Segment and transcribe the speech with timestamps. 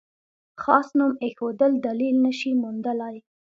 [0.61, 3.17] خاص نوم ایښودل دلیل نه شي موندلای.